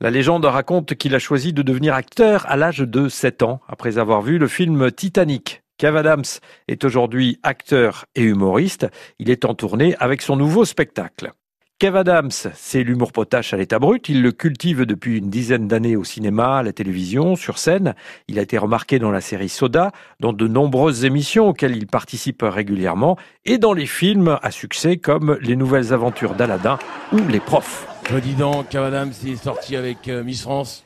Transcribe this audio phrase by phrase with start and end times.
[0.00, 3.98] La légende raconte qu'il a choisi de devenir acteur à l'âge de 7 ans, après
[3.98, 5.62] avoir vu le film Titanic.
[5.78, 6.24] Kev Adams
[6.66, 8.88] est aujourd'hui acteur et humoriste.
[9.20, 11.32] Il est en tournée avec son nouveau spectacle.
[11.78, 14.08] Kev Adams, c'est l'humour potache à l'état brut.
[14.08, 17.94] Il le cultive depuis une dizaine d'années au cinéma, à la télévision, sur scène.
[18.26, 22.42] Il a été remarqué dans la série Soda, dans de nombreuses émissions auxquelles il participe
[22.42, 26.78] régulièrement, et dans les films à succès comme Les Nouvelles Aventures d'Aladin
[27.12, 27.93] ou Les Profs.
[28.10, 30.84] Je dis donc, Kev Adams est sorti avec euh, Miss France.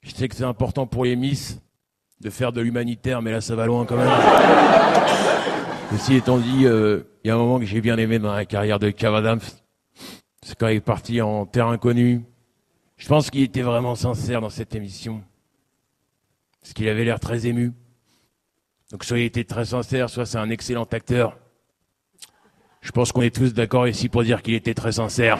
[0.00, 1.60] Je sais que c'est important pour les Miss
[2.20, 4.08] de faire de l'humanitaire, mais là ça va loin quand même.
[5.90, 8.44] Ceci étant dit, euh, il y a un moment que j'ai bien aimé dans la
[8.44, 9.40] carrière de Cavadams.
[10.42, 12.22] C'est quand il est parti en terre inconnue.
[12.96, 15.20] Je pense qu'il était vraiment sincère dans cette émission.
[16.60, 17.72] Parce qu'il avait l'air très ému.
[18.92, 21.36] Donc soit il était très sincère, soit c'est un excellent acteur.
[22.82, 25.38] Je pense qu'on est tous d'accord ici pour dire qu'il était très sincère.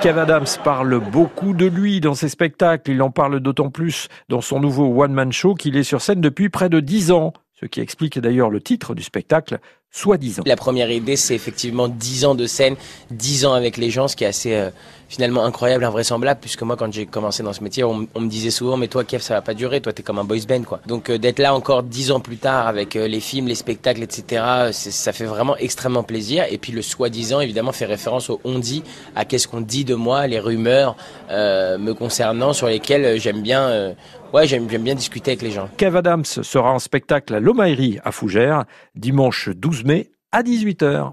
[0.00, 2.90] Kev Adams parle beaucoup de lui dans ses spectacles.
[2.90, 6.48] Il en parle d'autant plus dans son nouveau one-man show qu'il est sur scène depuis
[6.48, 9.58] près de dix ans ce qui explique d'ailleurs le titre du spectacle,
[9.94, 10.42] soi-disant.
[10.44, 12.74] La première idée, c'est effectivement 10 ans de scène,
[13.12, 14.70] 10 ans avec les gens, ce qui est assez euh,
[15.08, 18.76] finalement incroyable, invraisemblable, puisque moi, quand j'ai commencé dans ce métier, on, me disait souvent,
[18.76, 20.80] mais toi, Kev, ça va pas durer, toi, t'es comme un boys band, quoi.
[20.86, 24.02] Donc, euh, d'être là encore 10 ans plus tard avec euh, les films, les spectacles,
[24.02, 26.44] etc., ça fait vraiment extrêmement plaisir.
[26.50, 28.82] Et puis, le soi-disant, évidemment, fait référence au on dit,
[29.14, 30.96] à qu'est-ce qu'on dit de moi, les rumeurs
[31.30, 33.94] me concernant, sur lesquelles j'aime bien
[34.34, 35.68] ouais, j'aime bien discuter avec les gens.
[35.76, 38.64] Kev Adams sera en spectacle à l'Omaïri à Fougères,
[38.96, 41.12] dimanche 12 mai à 18h.